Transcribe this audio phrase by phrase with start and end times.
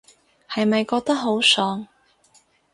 [0.49, 1.87] 係咪覺得好爽